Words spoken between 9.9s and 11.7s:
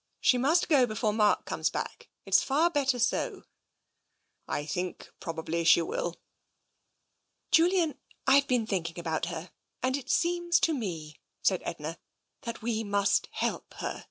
it seems to me/' said